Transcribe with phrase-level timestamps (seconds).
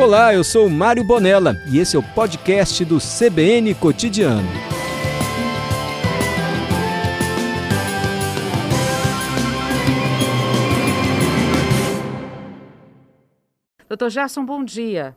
[0.00, 4.48] Olá, eu sou Mário Bonella e esse é o podcast do CBN Cotidiano.
[13.86, 15.14] Doutor Gerson, bom dia.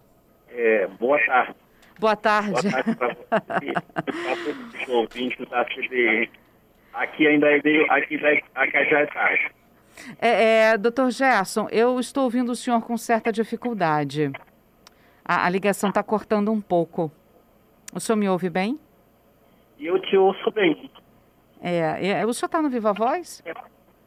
[0.50, 1.56] É, boa tarde.
[1.98, 2.52] Boa tarde.
[2.52, 3.72] Boa tarde para você.
[3.72, 6.30] Para todos os ouvintes da CBN.
[6.94, 8.20] Aqui ainda é meio, aqui,
[8.54, 9.52] aqui já é tarde.
[10.20, 14.30] É, é, doutor Gerson, eu estou ouvindo o senhor com certa dificuldade.
[15.26, 17.12] A, a ligação está cortando um pouco.
[17.94, 18.80] O senhor me ouve bem?
[19.80, 20.90] Eu te ouço bem.
[21.62, 23.42] É, é o senhor está no Viva Voz?
[23.46, 23.54] É,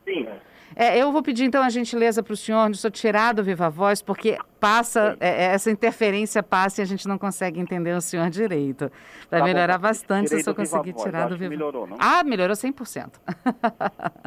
[0.04, 0.26] sim.
[0.74, 3.70] É, eu vou pedir então a gentileza para o senhor, de senhor tirar do Viva
[3.70, 8.00] Voz, porque passa, é, é, essa interferência passa e a gente não consegue entender o
[8.00, 8.90] senhor direito.
[9.30, 11.96] Vai Tá melhorar bom, bastante se Viva conseguir Voz, tirar do Viva melhorou, não?
[11.98, 13.10] Ah, melhorou 100%.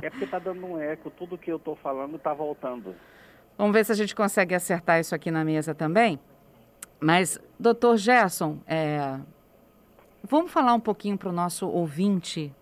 [0.02, 2.96] É porque tá dando um eco, tudo que eu tô falando tá voltando.
[3.58, 6.20] Vamos ver se a gente consegue acertar isso aqui na mesa também.
[7.00, 9.18] Mas, doutor Gerson, é,
[10.24, 12.54] vamos falar um pouquinho para o nosso ouvinte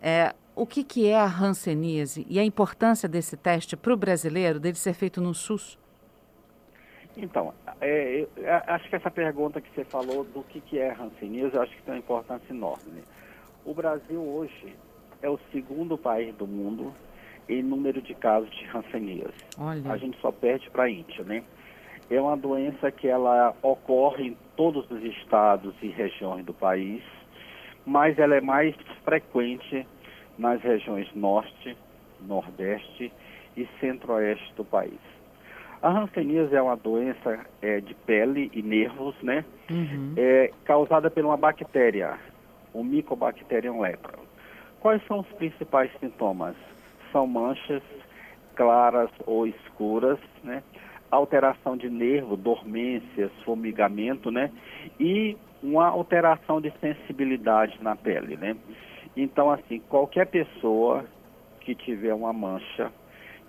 [0.00, 4.60] é, o que, que é a hanseníase e a importância desse teste para o brasileiro,
[4.60, 5.78] dele ser feito no SUS?
[7.16, 8.26] Então, é,
[8.66, 11.82] acho que essa pergunta que você falou do que, que é hanseníase, eu acho que
[11.82, 13.02] tem uma importância enorme.
[13.64, 14.76] O Brasil hoje
[15.22, 16.94] é o segundo país do mundo
[17.48, 19.34] em número de casos de hanseníase.
[19.58, 21.42] Olha, A gente só perde para a Índia, né?
[22.10, 27.02] É uma doença que ela ocorre em todos os estados e regiões do país,
[27.86, 29.86] mas ela é mais frequente
[30.36, 31.76] nas regiões norte,
[32.20, 33.12] nordeste
[33.56, 34.98] e centro-oeste do país.
[35.82, 39.44] A hanseníase é uma doença é, de pele e nervos, né?
[39.70, 40.12] uhum.
[40.16, 42.18] é causada por uma bactéria,
[42.74, 44.18] o Mycobacterium lepra.
[44.80, 46.56] Quais são os principais sintomas?
[47.12, 47.82] São manchas
[48.54, 50.62] claras ou escuras, né?
[51.10, 54.50] Alteração de nervo, dormências, formigamento, né?
[54.98, 58.56] E uma alteração de sensibilidade na pele, né?
[59.16, 61.04] Então, assim, qualquer pessoa
[61.60, 62.92] que tiver uma mancha,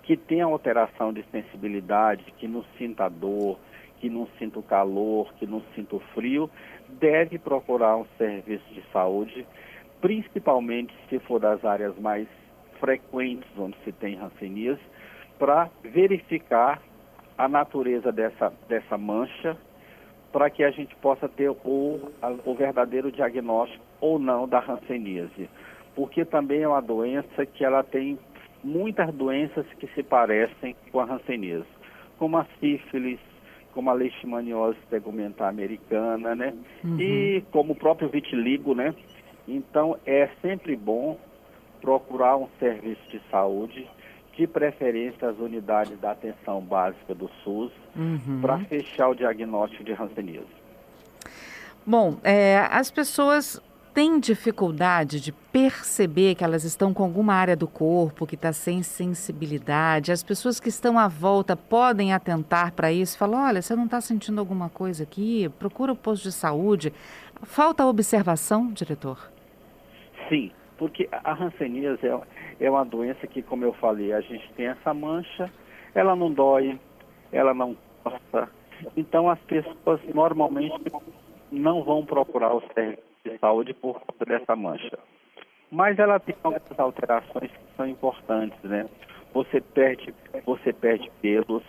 [0.02, 3.58] que tenha alteração de sensibilidade, que não sinta dor,
[3.98, 6.50] que não sinta o calor, que não sinta o frio,
[6.88, 9.46] deve procurar um serviço de saúde,
[10.00, 12.26] principalmente se for das áreas mais
[12.80, 14.80] frequentes onde se tem hanseníase,
[15.38, 16.82] para verificar
[17.42, 19.56] a natureza dessa, dessa mancha,
[20.30, 22.00] para que a gente possa ter o,
[22.44, 25.50] o verdadeiro diagnóstico ou não da hanseníase.
[25.96, 28.16] Porque também é uma doença que ela tem
[28.62, 31.66] muitas doenças que se parecem com a hanseníase,
[32.16, 33.18] como a sífilis,
[33.74, 36.54] como a leishmaniose tegumentar americana, né?
[37.00, 38.94] E como o próprio vitiligo, né?
[39.48, 41.18] Então é sempre bom
[41.80, 43.90] procurar um serviço de saúde,
[44.36, 48.40] de preferência as unidades da atenção básica do SUS, Uhum.
[48.40, 50.46] para fechar o diagnóstico de hanseníase.
[51.86, 53.60] Bom, é, as pessoas
[53.92, 58.82] têm dificuldade de perceber que elas estão com alguma área do corpo que está sem
[58.82, 60.10] sensibilidade.
[60.12, 64.00] As pessoas que estão à volta podem atentar para isso, falar: olha, você não está
[64.00, 65.48] sentindo alguma coisa aqui?
[65.58, 66.92] Procura o posto de saúde.
[67.42, 69.30] Falta observação, diretor?
[70.28, 72.18] Sim, porque a hanseníase é,
[72.60, 75.50] é uma doença que, como eu falei, a gente tem essa mancha,
[75.94, 76.78] ela não dói,
[77.32, 78.48] ela não coça.
[78.96, 80.80] Então as pessoas normalmente
[81.50, 84.98] não vão procurar o serviço de saúde por conta dessa mancha.
[85.70, 88.86] Mas ela tem algumas alterações que são importantes, né?
[89.32, 90.14] Você perde,
[90.44, 91.62] você perde pelos,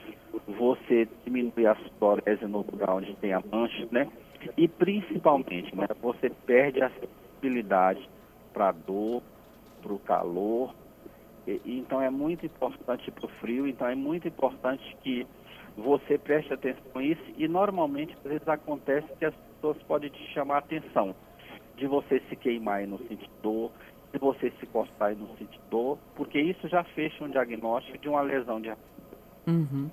[0.47, 4.09] você diminui a psoriase no lugar onde tem a mancha, né?
[4.57, 8.09] E principalmente, né, você perde a sensibilidade
[8.53, 9.21] para dor,
[9.83, 10.73] para o calor.
[11.45, 15.27] E- então é muito importante para o frio, então é muito importante que
[15.75, 20.55] você preste atenção nisso e normalmente às vezes acontece que as pessoas podem te chamar
[20.55, 21.13] a atenção
[21.75, 23.71] de você se queimar e não sentir dor,
[24.13, 28.07] de você se coçar e não sentir dor, porque isso já fecha um diagnóstico de
[28.07, 28.71] uma lesão de
[29.45, 29.89] Uhum.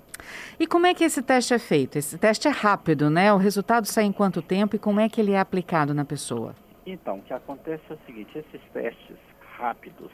[0.57, 1.97] E como é que esse teste é feito?
[1.97, 3.33] Esse teste é rápido, né?
[3.33, 6.55] O resultado sai em quanto tempo e como é que ele é aplicado na pessoa?
[6.85, 9.17] Então, o que acontece é o seguinte, esses testes
[9.61, 10.11] rápidos,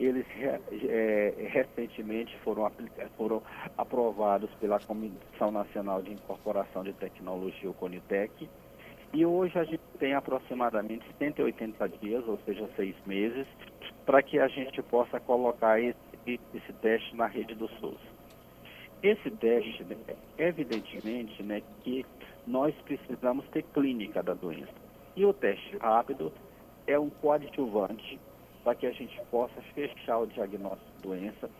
[0.00, 0.26] eles
[0.88, 2.70] é, recentemente foram,
[3.16, 3.42] foram
[3.78, 8.48] aprovados pela Comissão Nacional de Incorporação de Tecnologia, o CONITEC,
[9.14, 13.46] e hoje a gente tem aproximadamente 180 dias, ou seja, seis meses,
[14.04, 15.96] para que a gente possa colocar esse,
[16.26, 18.00] esse teste na rede do SUS.
[19.02, 19.96] Esse teste, né,
[20.38, 22.06] evidentemente, né, que
[22.46, 24.72] nós precisamos ter clínica da doença.
[25.14, 26.32] E o teste rápido
[26.86, 28.18] é um coadjuvante
[28.62, 31.50] para que a gente possa fechar o diagnóstico da doença,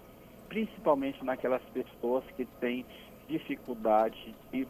[0.48, 2.84] principalmente naquelas pessoas que têm
[3.28, 4.66] dificuldade de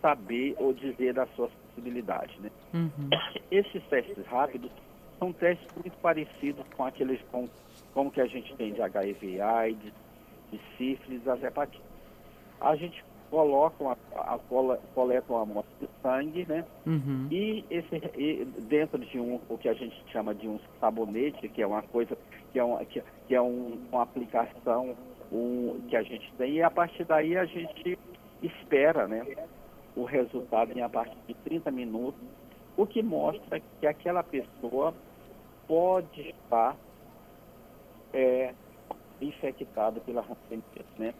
[0.00, 2.38] saber ou dizer da sua sensibilidade.
[2.40, 2.50] Né?
[2.74, 3.08] Uhum.
[3.50, 4.70] Esses testes rápidos
[5.18, 7.48] são testes muito parecidos com aqueles com,
[7.94, 9.92] como que a gente tem de HIV AIDS,
[10.50, 11.86] de sífilis, das hepatites.
[12.60, 14.38] A gente coloca uma, a,
[14.94, 16.64] coleta uma amostra de sangue, né?
[16.86, 17.28] Uhum.
[17.30, 21.60] E, esse, e dentro de um, o que a gente chama de um sabonete, que
[21.60, 22.16] é uma coisa,
[22.52, 24.96] que é, uma, que, que é um, uma aplicação
[25.32, 27.98] um, que a gente tem, e a partir daí a gente
[28.42, 29.24] espera, né?
[29.96, 32.20] O resultado em a partir de 30 minutos,
[32.76, 34.94] o que mostra que aquela pessoa
[35.66, 36.76] pode estar
[38.12, 38.54] é,
[39.20, 41.14] infectada pela hanseníase, né?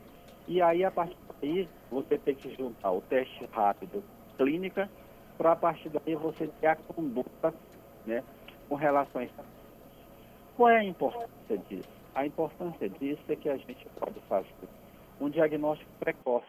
[0.48, 4.02] E aí, a partir daí, você tem que juntar o teste rápido
[4.42, 4.90] clínica
[5.38, 7.54] para a partir daí você ter a conduta
[8.04, 8.22] né,
[8.68, 9.34] com relação a isso.
[10.56, 11.88] Qual é a importância disso?
[12.14, 14.68] A importância disso é que a gente pode fazer
[15.20, 16.46] um diagnóstico precoce,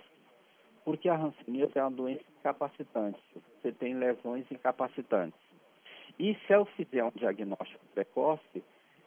[0.84, 3.20] porque a hanseníase é uma doença incapacitante.
[3.62, 5.40] Você tem lesões incapacitantes.
[6.20, 8.64] E se eu fizer um diagnóstico precoce,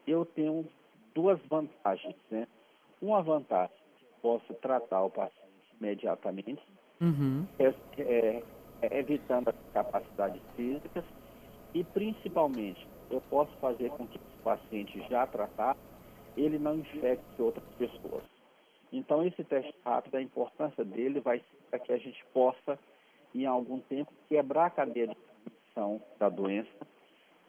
[0.07, 0.67] eu tenho
[1.15, 2.17] duas vantagens.
[2.31, 2.47] Né?
[3.03, 3.77] Uma vantagem,
[4.23, 5.47] posso tratar o paciente
[5.79, 6.63] imediatamente,
[7.01, 7.47] uhum.
[7.59, 8.43] é, é,
[8.83, 11.05] evitando as capacidades físicas
[11.75, 15.79] e, principalmente, eu posso fazer com que o paciente já tratado,
[16.37, 18.23] ele não infecte outras pessoas.
[18.93, 22.79] Então, esse teste rápido, a importância dele vai ser para que a gente possa,
[23.35, 26.87] em algum tempo, quebrar a cadeia de transmissão da doença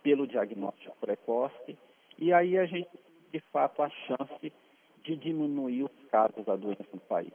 [0.01, 1.77] pelo diagnóstico precoce
[2.17, 2.89] e aí a gente,
[3.31, 4.51] de fato, a chance
[5.03, 7.31] de diminuir os casos da doença no país.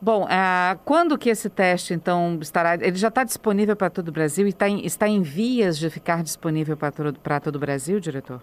[0.00, 2.74] Bom, ah, quando que esse teste, então, estará...
[2.74, 5.88] Ele já está disponível para todo o Brasil e está em, está em vias de
[5.88, 8.42] ficar disponível para todo, para todo o Brasil, diretor?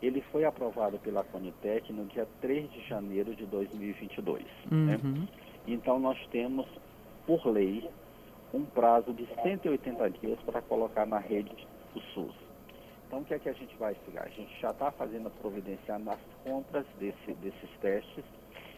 [0.00, 4.44] Ele foi aprovado pela Conitec no dia 3 de janeiro de 2022.
[4.70, 4.86] Uhum.
[4.86, 5.28] Né?
[5.66, 6.66] Então, nós temos,
[7.26, 7.88] por lei,
[8.54, 12.34] um prazo de 180 dias para colocar na rede do SUS.
[13.06, 14.24] Então, o que é que a gente vai ficar?
[14.24, 18.24] A gente já está fazendo a providenciar nas compras desse, desses testes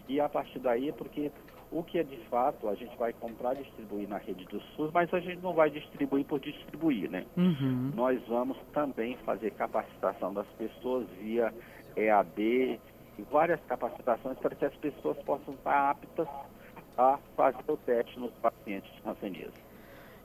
[0.09, 1.31] e a partir daí, porque
[1.71, 4.91] o que é de fato, a gente vai comprar e distribuir na rede do SUS,
[4.93, 7.25] mas a gente não vai distribuir por distribuir, né?
[7.37, 7.93] Uhum.
[7.95, 11.53] Nós vamos também fazer capacitação das pessoas via
[11.97, 12.81] EAD
[13.19, 16.29] e várias capacitações para que as pessoas possam estar aptas
[16.99, 19.70] a fazer o teste nos pacientes hanseníase.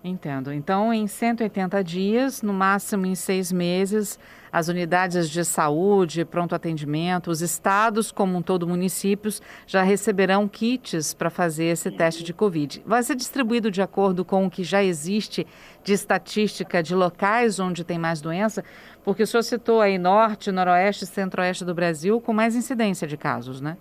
[0.07, 0.53] Entendo.
[0.53, 4.19] Então, em 180 dias, no máximo em seis meses,
[4.51, 11.15] as unidades de saúde, pronto atendimento, os estados, como um todo, municípios, já receberão kits
[11.15, 12.83] para fazer esse teste de Covid.
[12.85, 15.47] Vai ser distribuído de acordo com o que já existe
[15.83, 18.63] de estatística de locais onde tem mais doença?
[19.03, 23.59] Porque o senhor citou aí norte, noroeste, centro-oeste do Brasil com mais incidência de casos,
[23.59, 23.75] né?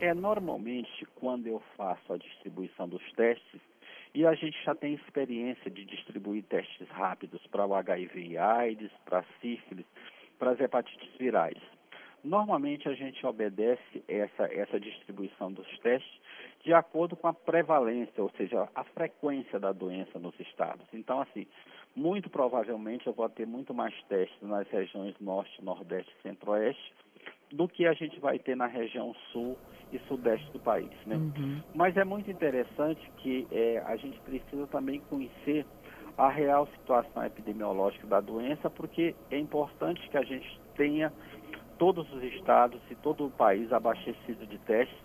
[0.00, 3.60] É, normalmente, quando eu faço a distribuição dos testes,
[4.14, 8.90] e a gente já tem experiência de distribuir testes rápidos para o HIV e AIDS,
[9.04, 9.86] para sífilis,
[10.38, 11.58] para as hepatites virais.
[12.22, 16.20] Normalmente a gente obedece essa, essa distribuição dos testes
[16.62, 20.86] de acordo com a prevalência, ou seja, a frequência da doença nos estados.
[20.92, 21.46] Então, assim,
[21.96, 26.94] muito provavelmente eu vou ter muito mais testes nas regiões norte, nordeste e centro-oeste
[27.52, 29.56] do que a gente vai ter na região sul
[29.92, 30.90] e sudeste do país.
[31.06, 31.16] Né?
[31.16, 31.60] Uhum.
[31.74, 35.66] Mas é muito interessante que é, a gente precisa também conhecer
[36.16, 41.12] a real situação epidemiológica da doença, porque é importante que a gente tenha
[41.78, 44.96] todos os estados e todo o país abastecido de testes,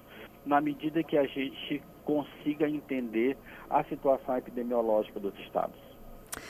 [0.46, 3.38] na medida que a gente consiga entender
[3.70, 5.87] a situação epidemiológica dos estados.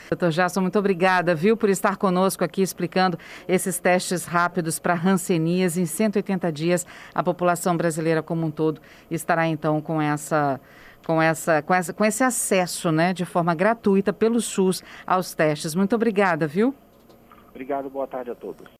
[0.10, 5.82] Doutor Gerson, muito obrigada, viu, por estar conosco aqui explicando esses testes rápidos para Hanseníase.
[5.82, 10.60] Em 180 dias, a população brasileira como um todo estará então com essa
[11.06, 15.74] com, essa, com, essa, com esse acesso, né, de forma gratuita pelo SUS aos testes.
[15.74, 16.76] Muito obrigada, viu?
[17.50, 18.68] Obrigado, boa tarde a todos.